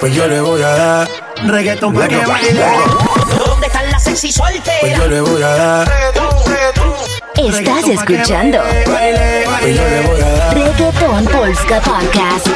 [0.00, 1.08] Pues yo le voy a dar
[1.44, 2.64] reggaetón para que baile.
[3.46, 4.80] ¿Dónde están las sexy solteras?
[4.80, 5.92] Pues yo le voy a dar.
[7.36, 10.54] Estás escuchando pues yo le voy a dar.
[10.54, 12.46] Reggaetón Polska Podcast.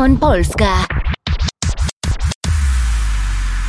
[0.00, 0.88] Sion Polska.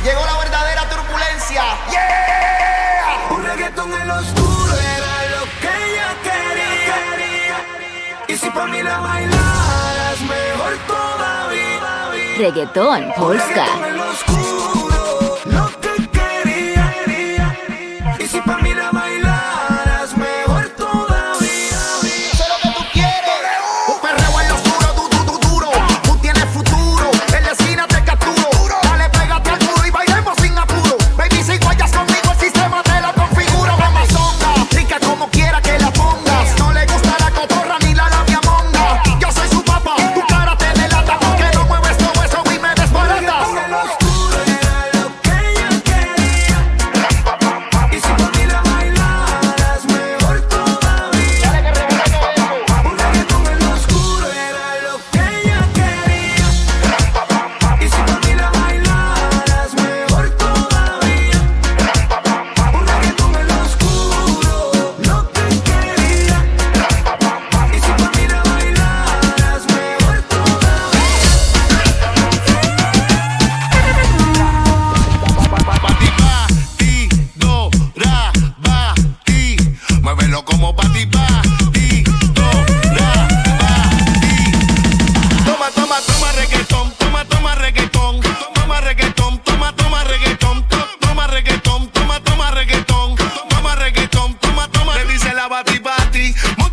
[0.02, 1.62] Llegó la verdadera turbulencia.
[1.90, 3.36] ¡Yeah!
[3.36, 7.56] Un reggaetón en lo oscuro era lo que yo quería.
[8.28, 12.38] Y si pa' mí la bailaras mejor todavía.
[12.38, 13.91] Reggaetón Polska.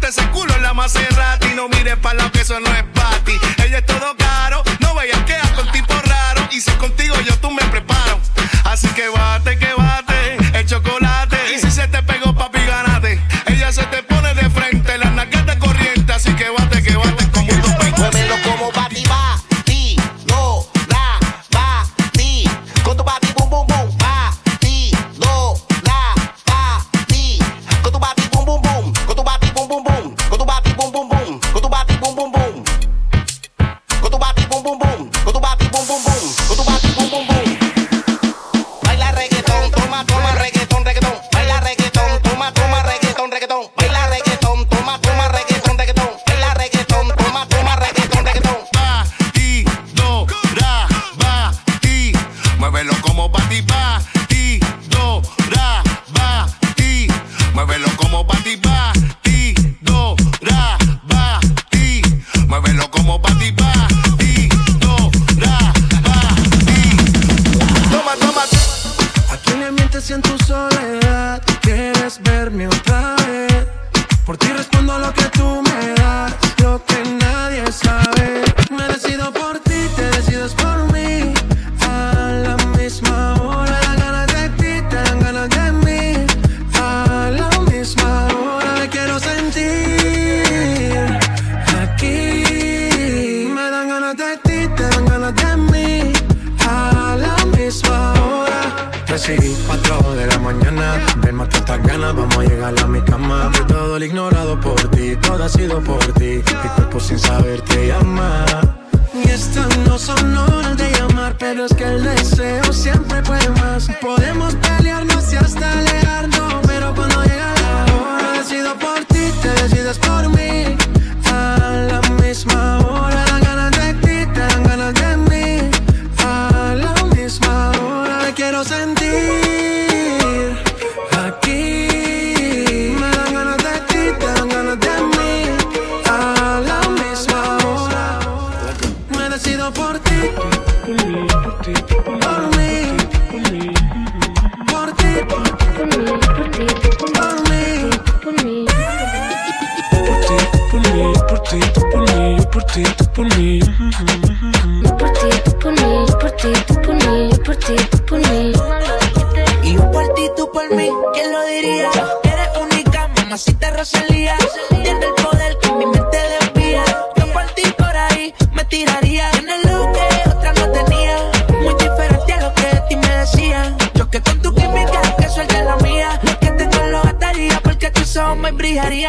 [0.09, 1.50] ese culo en la Maserati.
[1.56, 2.84] No mires para lo que eso no es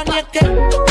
[0.04, 0.89] Marian y es que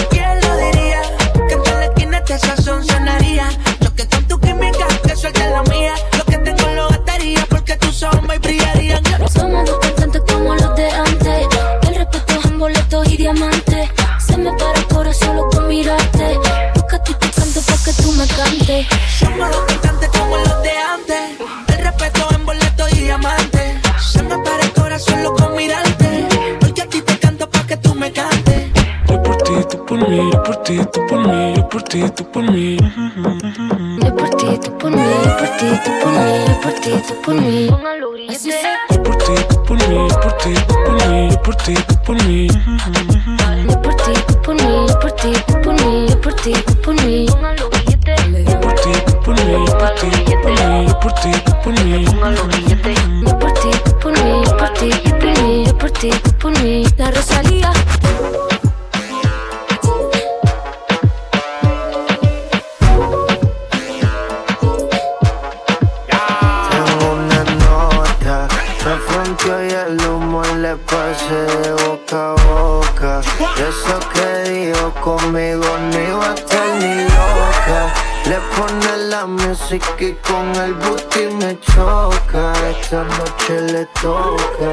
[71.10, 73.22] besarse de boca a boca.
[73.58, 77.94] Eso que dijo conmigo ni va a estar ni loca.
[78.26, 82.54] Le pone la música y con el booty me choca.
[82.70, 84.70] Esta noche le toca.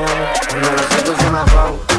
[0.48, 1.95] Cuando lo siento se me apaga.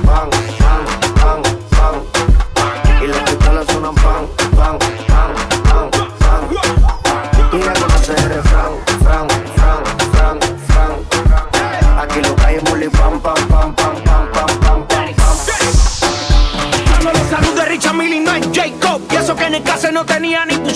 [19.48, 20.68] En el caso no tenía ni tu.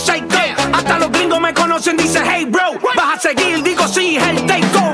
[0.71, 2.79] Hasta los gringos me conocen, dice hey bro.
[2.95, 4.90] Vas a seguir, digo sí, el take go.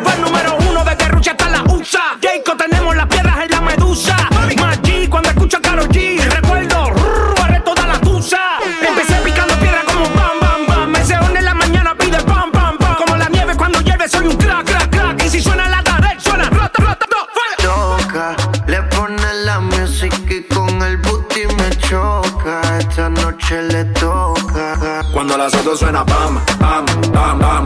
[25.77, 27.65] suena bam, bam, bam, bam,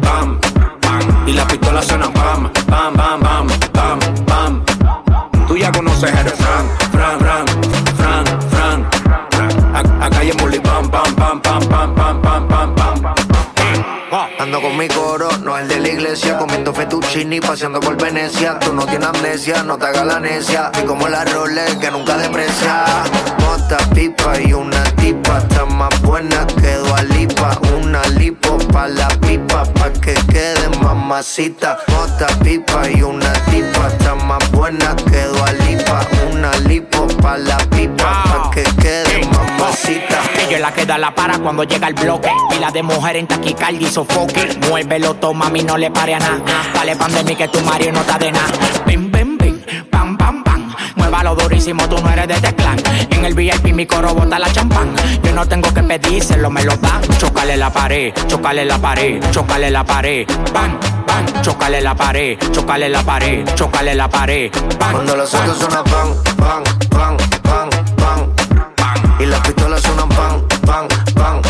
[0.00, 0.40] bam,
[0.80, 1.28] bam.
[1.28, 4.64] Y las pistolas suenan bam, bam, bam, bam, bam, bam.
[5.46, 7.44] Tú ya conoces el Fran, Fran, Fran,
[7.98, 8.86] Fran, Fran.
[10.00, 13.14] Acá hay en bam, bam, bam, bam, bam, bam, bam, bam, bam.
[14.38, 18.58] Ando con mi coro, no es el de la iglesia, comiendo fettuccini, paseando por Venecia.
[18.58, 20.72] Tú no tienes amnesia, no te hagas la necia.
[20.82, 22.84] Y como la Rolex que nunca deprecia.
[23.40, 29.90] Mota, pipa y una tipa, está más buena que una lipo pa' la pipa, pa'
[29.90, 31.78] que quede mamacita.
[32.02, 38.04] Otra pipa y una tipa, está más buena que Dualipa, una lipo pa' la pipa,
[38.04, 38.50] pa' ah.
[38.52, 40.20] que quede mamacita.
[40.46, 43.90] Ella la queda la para cuando llega el bloque, pila de mujer en taquicardia y
[43.90, 44.58] sofoque.
[44.68, 46.42] Muévelo, toma, mí no le pare a nada.
[46.74, 48.52] Dale pandemia que tu Mario no está de nada.
[48.86, 49.39] Bim, bim,
[51.10, 52.78] Balo durísimo, tú no eres de este Teclan.
[53.10, 54.94] En el VIP mi coro bota la champán.
[55.22, 57.02] Yo no tengo que pedírselo, me lo dan.
[57.18, 60.26] Chocale la pared, chocale la pared, chocale la pared.
[60.54, 64.50] Bang, bang, chocale la pared, chocale la pared, chocale la pared.
[64.78, 69.20] Bang, Cuando las otras suena bang, bang, bang, bang, bang.
[69.20, 71.49] Y las pistolas suenan bang, bang, bang.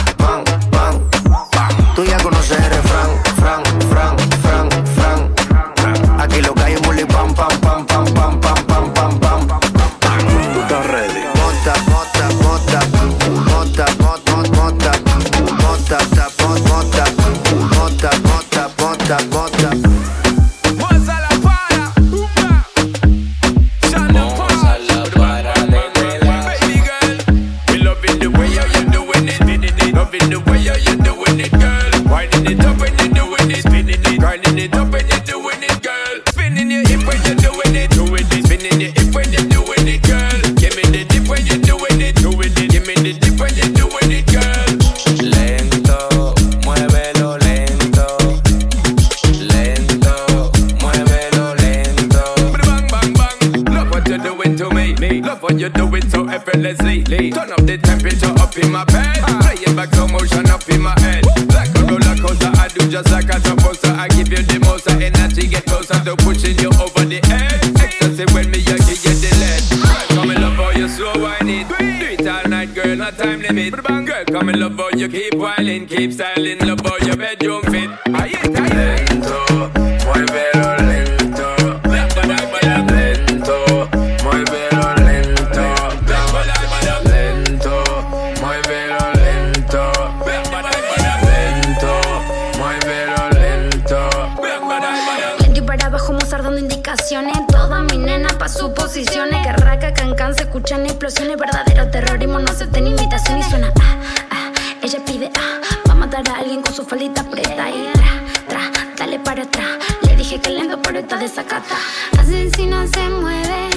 [110.91, 111.77] por esta desacata.
[112.19, 113.71] Asesina se mueve,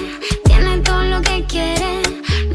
[0.45, 2.01] tiene todo lo que quiere.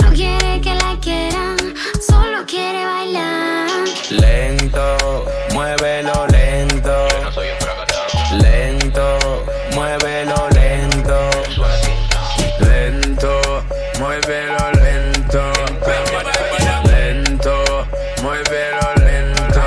[0.00, 1.56] No quiere que la quieran,
[2.04, 3.68] solo quiere bailar.
[4.10, 7.08] Lento, muévelo lento.
[7.08, 8.38] Yo no soy un.
[8.42, 9.44] Lento,
[9.76, 11.30] muévelo lento.
[12.58, 13.64] Lento,
[14.00, 15.52] muévelo lento.
[16.90, 17.86] Lento,
[18.22, 19.62] muévelo lento.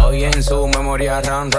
[0.00, 1.50] Hoy en su memoria ran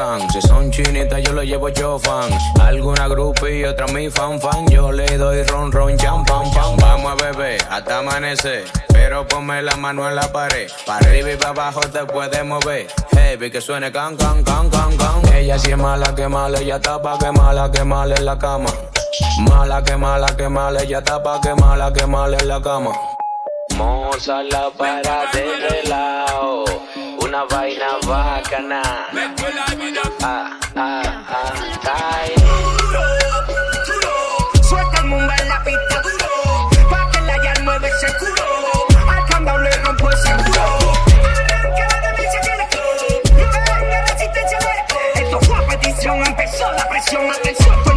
[1.09, 2.29] yo lo llevo yo fan.
[2.61, 4.67] Alguna groupie y otra mi fan fan.
[4.67, 6.77] Yo le doy ron ron, jam, pam pam.
[6.77, 8.65] Vamos a beber hasta amanecer.
[8.87, 10.69] Pero ponme la mano en la pared.
[10.85, 12.87] Para arriba y para abajo te puedes mover.
[13.11, 15.33] Heavy que suene can can can can can.
[15.33, 18.69] Ella si es mala que mala, ella tapa que mala que mala en la cama.
[19.39, 22.91] Mala que mala que mala, ella tapa que mala que mala en la cama.
[23.75, 26.82] Moza la para de lado
[27.33, 28.81] una vaina bacana.
[29.11, 30.01] Me fue la vida.
[30.21, 31.53] Ah, ah, ah,
[31.95, 32.35] ay.
[33.87, 36.69] Duro, Suelta el mundo en la pista duro.
[36.91, 38.43] Pa' que la yal mueve seguro.
[39.09, 40.63] Al candado le rompo el seguro.
[45.15, 47.92] Esto fue a petición, empezó la presión, atención.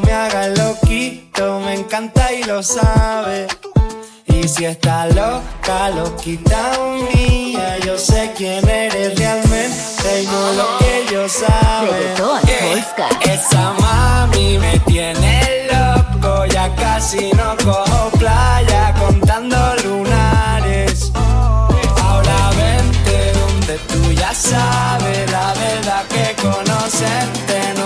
[0.00, 3.46] Me haga loquito, me encanta y lo sabe.
[4.26, 6.72] Y si está loca, loquita
[7.14, 11.90] mía, yo sé quién eres realmente y no lo que yo sabe.
[11.90, 13.08] Reggaetón, Polska.
[13.32, 21.12] Esa mami me tiene loco, ya casi no cojo playa contando lunares.
[22.02, 27.83] Ahora vente donde tú ya sabes la verdad que conocerte no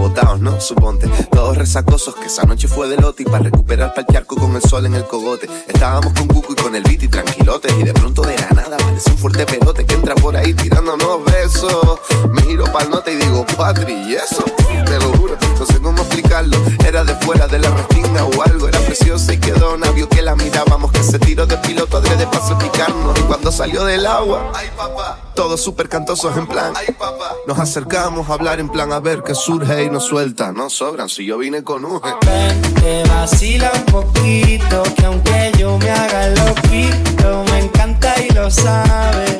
[0.00, 0.60] botados, ¿no?
[0.60, 4.56] Suponte, todos resacosos, que esa noche fue de lote y para recuperar pa'l charco con
[4.56, 5.48] el sol en el cogote.
[5.68, 8.76] Estábamos con Cuco y con el beat y tranquilotes, y de pronto de la nada
[8.76, 12.00] aparece un fuerte pelote que entra por ahí tirándonos besos.
[12.30, 14.44] Me giro pa'l nota y digo, Patri, ¿y eso?
[14.86, 16.56] Te lo juro, no sé cómo explicarlo.
[16.84, 20.34] Era de fuera de la restinga o algo, era preciosa y quedó navio que la
[20.34, 23.18] mirábamos, que se tiró de piloto adrede para picarnos.
[23.18, 26.74] Y cuando salió del agua, Ay, papá todos súper cantosos en plan.
[26.76, 30.52] Ay, papá Nos acercamos a hablar en plan a ver qué surge y nos suelta.
[30.52, 32.10] No sobran si yo vine con Uge.
[32.26, 38.50] Ven, que vacila un poquito, que aunque yo me haga loquito, me encanta y lo
[38.50, 39.38] sabe.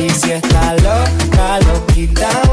[0.00, 2.51] Y si está loca, loquita mía,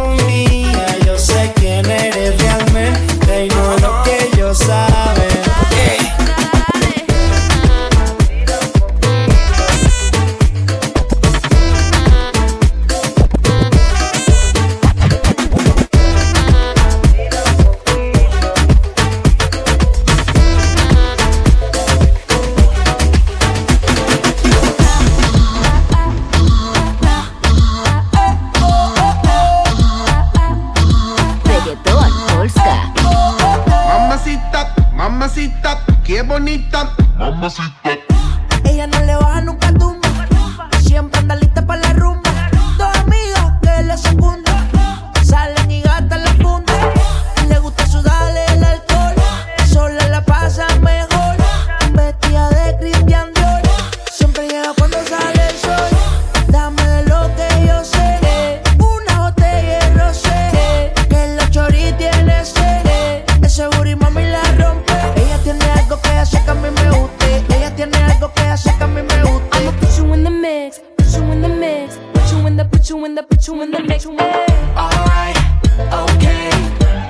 [72.89, 74.07] put you in the, put you in the mix.
[74.07, 75.37] Alright,
[75.77, 76.49] okay.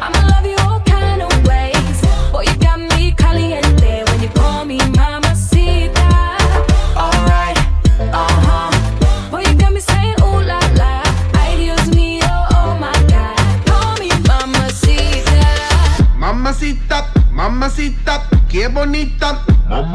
[0.01, 2.01] I'ma love you all kind of ways.
[2.33, 6.35] Boy, you got me caliente when you call me mamacita.
[6.97, 7.57] Alright,
[8.11, 9.31] uh huh.
[9.31, 11.01] Boy, you got me saying ooh la la.
[11.35, 13.39] Ay, Dios mío, oh my God.
[13.65, 15.47] Call me mamacita.
[16.17, 19.45] Mamacita, mamacita, qué bonita.
[19.69, 19.85] Put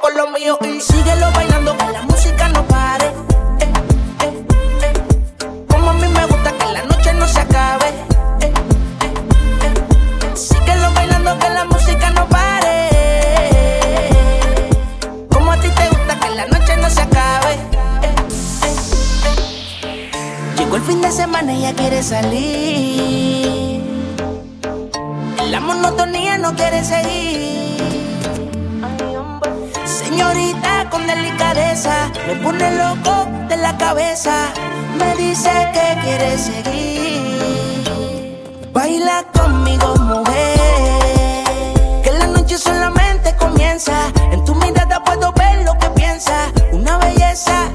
[0.00, 3.12] con lo mío y síguelo bailando que la música no pare.
[5.68, 7.86] Como a mí me gusta que la noche no se acabe.
[10.34, 12.88] Síguelo bailando que la música no pare.
[15.30, 17.56] Como a ti te gusta que la noche no se acabe.
[20.56, 23.82] Llegó el fin de semana y ya quiere salir.
[25.48, 27.69] La monotonía no quiere seguir
[30.20, 34.52] señorita con delicadeza me pone loco de la cabeza.
[34.98, 37.82] Me dice que quiere seguir.
[38.72, 40.60] Baila conmigo, mujer.
[42.04, 44.12] Que la noche solamente comienza.
[44.30, 46.52] En tu mirada puedo ver lo que piensa.
[46.72, 47.70] Una belleza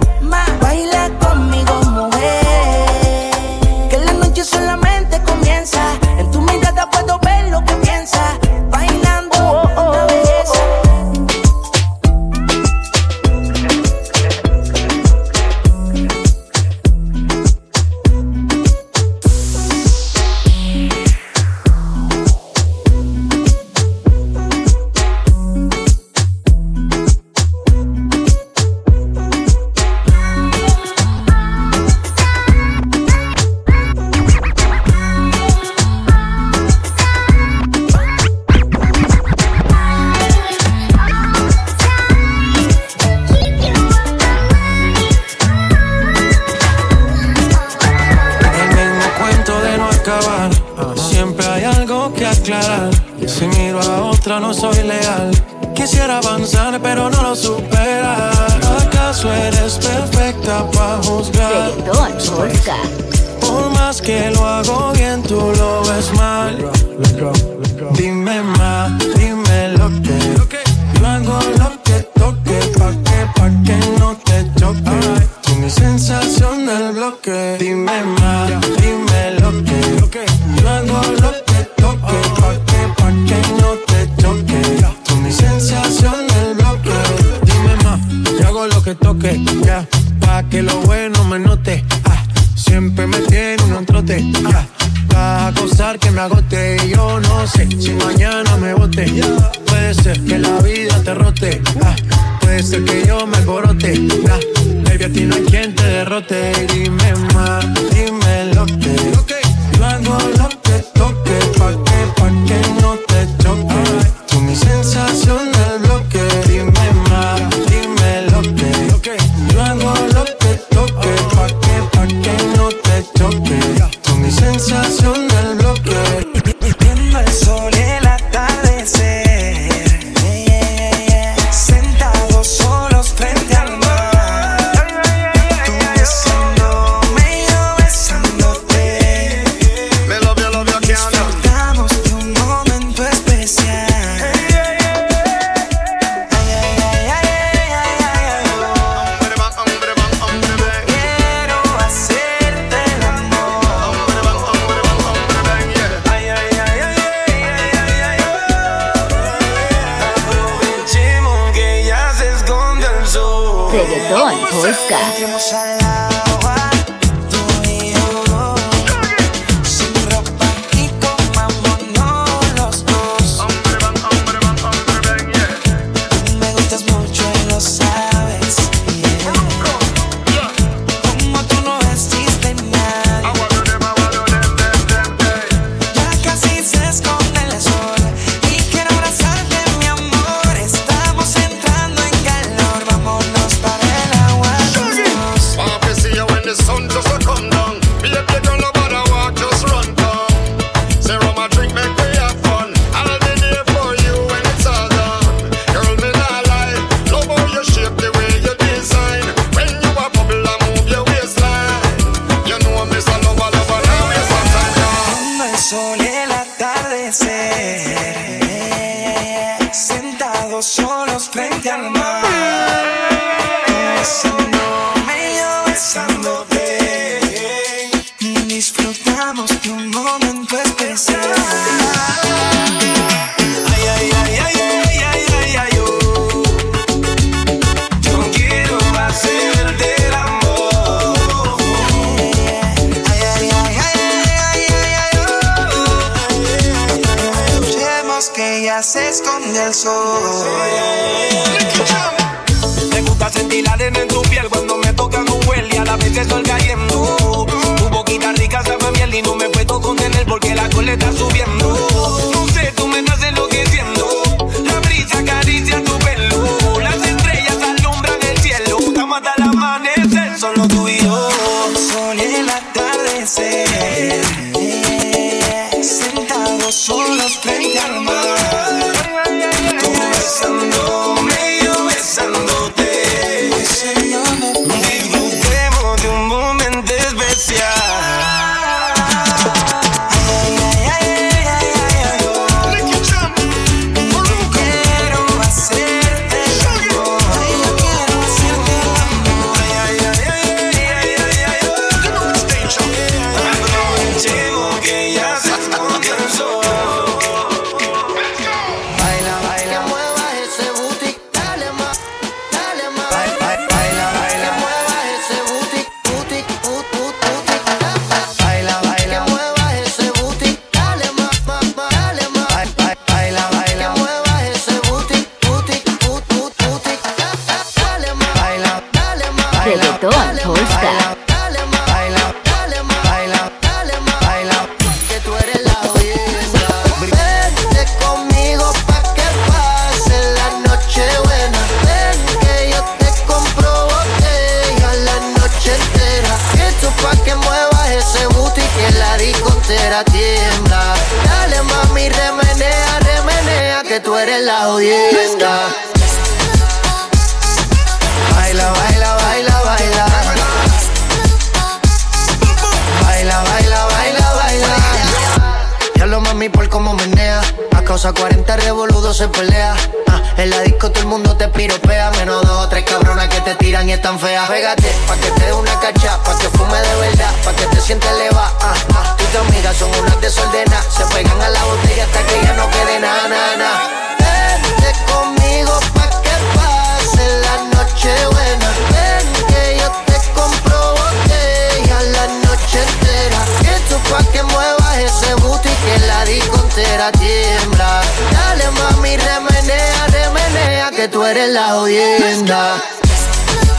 [371.79, 374.47] te menos dos o tres cabronas que te tiran y están feas.
[374.49, 377.81] Pégate, pa' que te dé una cacha, pa' que fume de verdad, pa' que te
[377.81, 378.51] sientes leva.
[378.61, 379.15] Ah, ah.
[379.17, 382.99] Tus amigas son unas desordenadas, se pegan a la botella hasta que ya no quede
[382.99, 384.15] nada, nada.
[384.19, 388.69] Vente conmigo pa' que pase la noche buena.
[388.91, 395.69] Ven que yo te compro botella la noche entera, esto pa' que mueva ese booty
[395.69, 398.01] que la discontera tiembla.
[398.31, 402.77] Dale mami, remenea, remenea, que tú eres la oyenda.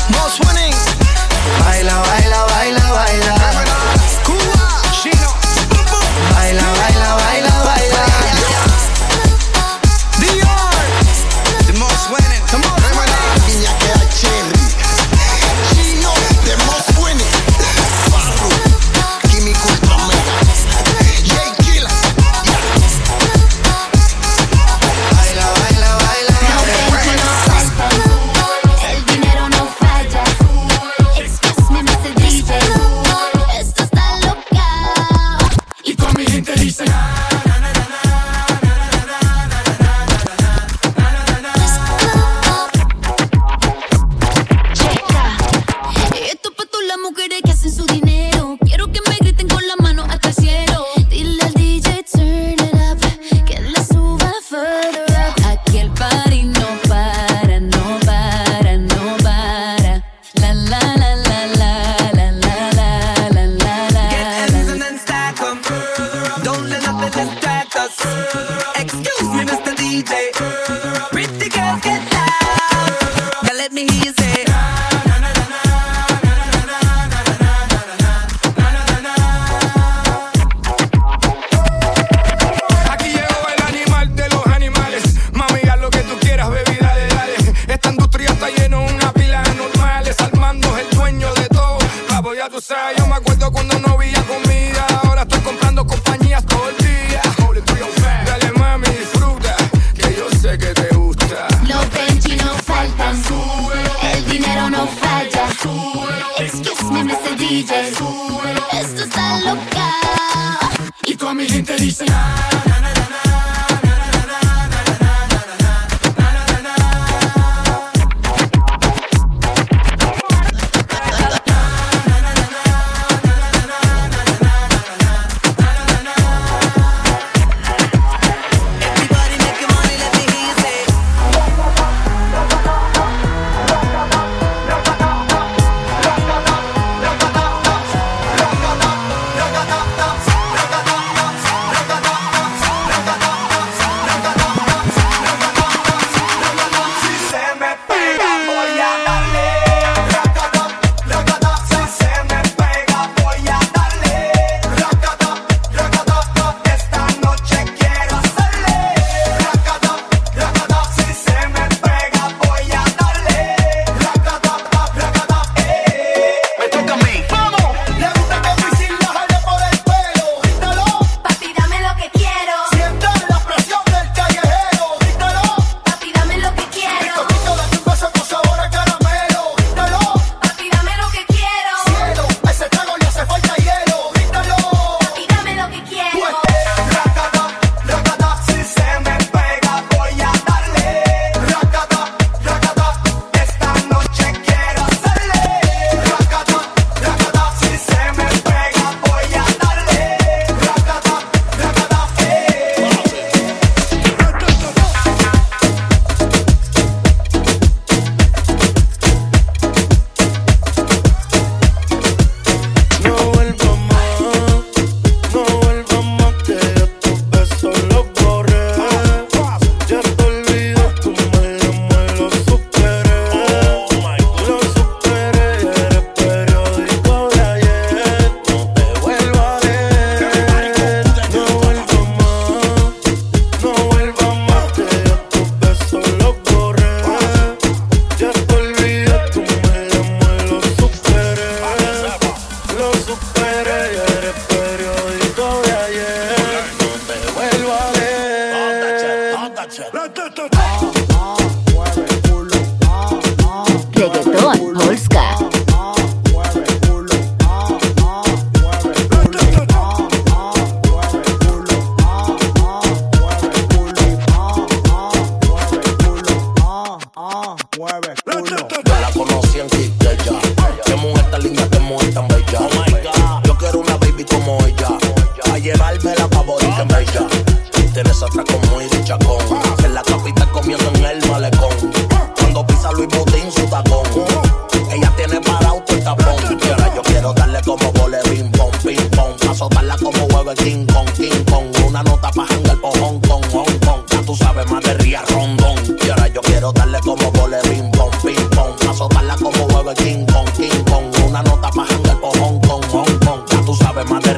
[0.08, 0.74] Most winning.
[1.64, 3.34] Baila, baila, baila, baila.
[4.24, 5.30] Cuba, Chino.
[6.34, 7.55] Baila, baila, baila.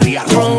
[0.08, 0.57] we are wrong.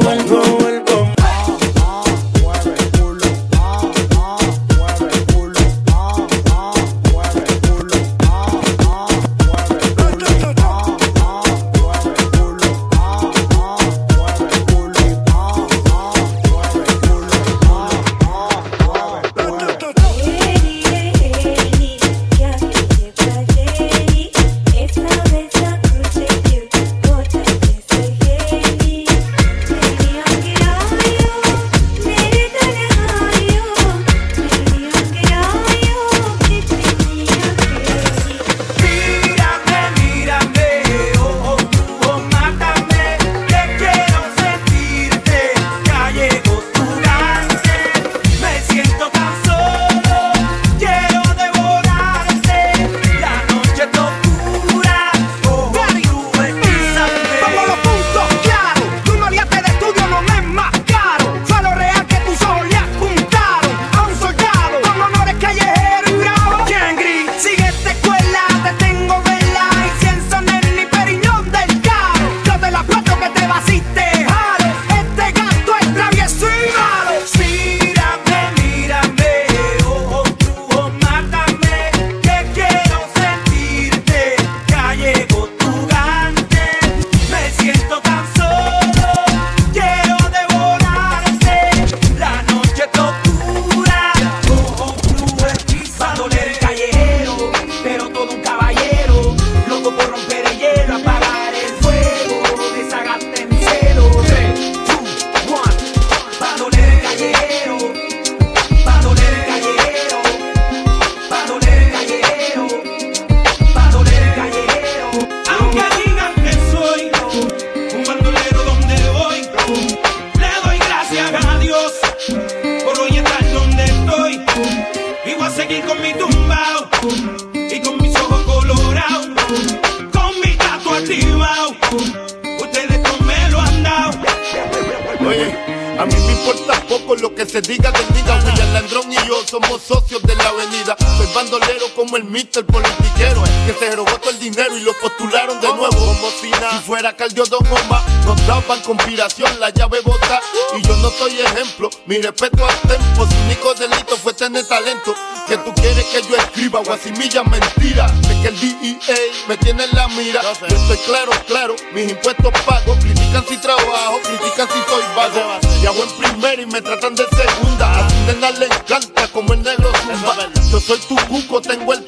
[166.81, 167.99] tratan de segunda.
[167.99, 170.35] A Nena le encanta como el negro zumba.
[170.71, 171.98] Yo soy tu cuco, tengo el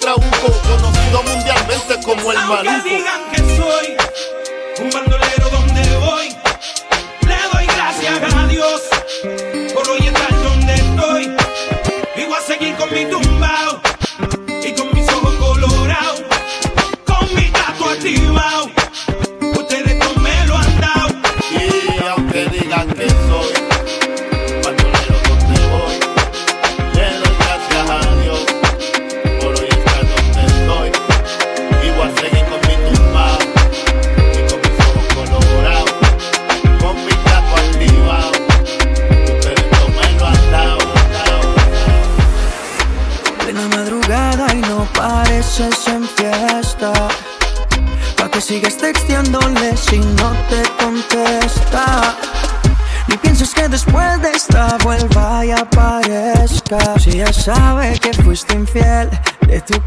[57.42, 59.10] sabe que fuiste infiel
[59.48, 59.82] de tu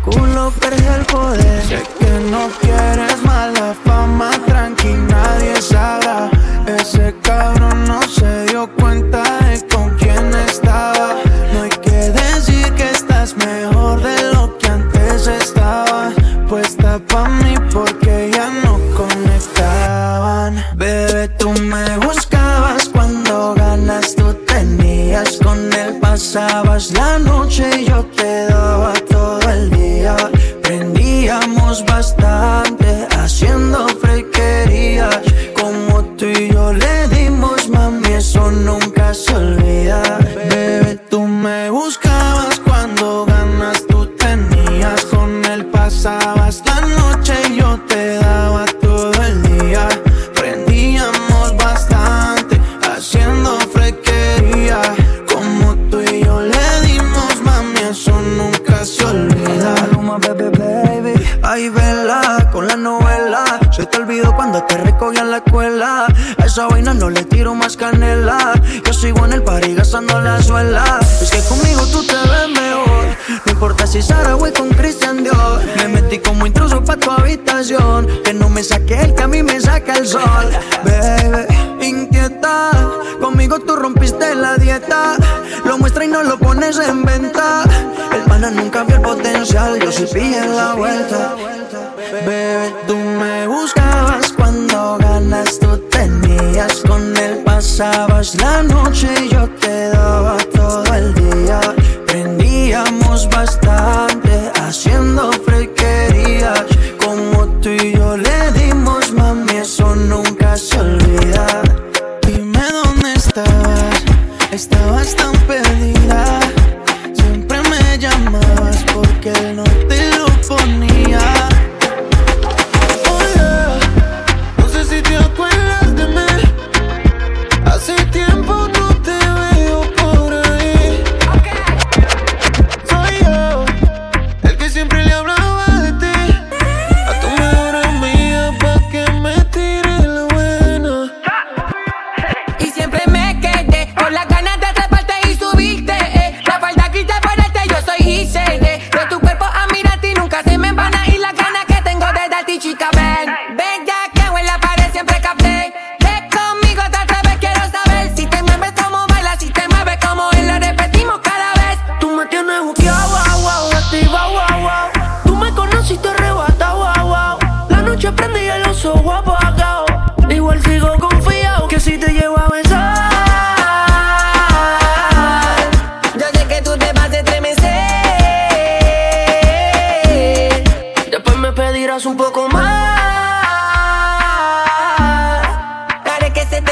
[103.34, 103.63] bust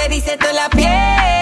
[0.09, 1.42] dice toda la piel.